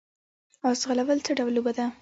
[0.67, 1.85] اس ځغلول څه ډول لوبه ده؟